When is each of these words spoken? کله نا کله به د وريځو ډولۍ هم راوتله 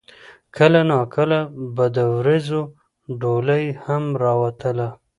کله 0.57 0.81
نا 0.89 0.99
کله 1.15 1.39
به 1.75 1.85
د 1.95 1.97
وريځو 2.15 2.61
ډولۍ 3.21 3.65
هم 3.85 4.03
راوتله 4.23 4.87